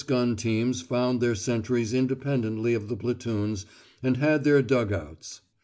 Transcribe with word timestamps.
The 0.01 0.05
Lewis 0.15 0.19
gun 0.19 0.35
teams 0.35 0.81
found 0.81 1.21
their 1.21 1.35
sentries 1.35 1.93
independently 1.93 2.73
of 2.73 2.87
the 2.87 2.95
platoons, 2.97 3.67
and 4.01 4.17
had 4.17 4.43
their 4.43 4.63
dug 4.63 4.91
outs. 4.91 5.41